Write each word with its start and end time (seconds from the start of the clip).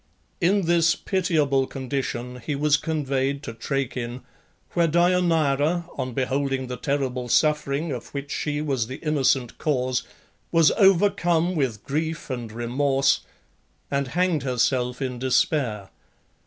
In 0.41 0.63
this 0.63 0.95
pitiable 0.95 1.67
condition 1.67 2.41
he 2.43 2.55
was 2.55 2.75
conveyed 2.75 3.43
to 3.43 3.53
Trachin, 3.53 4.23
where 4.71 4.87
Deianeira, 4.87 5.85
on 5.95 6.13
beholding 6.15 6.65
the 6.65 6.75
terrible 6.75 7.29
suffering 7.29 7.91
of 7.91 8.07
which 8.07 8.31
she 8.31 8.61
was 8.63 8.87
the 8.87 8.95
innocent 8.95 9.59
cause, 9.59 10.01
was 10.51 10.71
overcome 10.71 11.53
with 11.55 11.83
grief 11.83 12.31
and 12.31 12.51
remorse, 12.51 13.19
and 13.91 14.07
hanged 14.07 14.41
herself 14.41 15.03
in 15.03 15.19
despair. 15.19 15.91